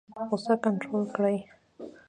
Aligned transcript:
غوسه 0.27 0.53
کنټرول 0.63 1.03
کړئ 1.15 1.37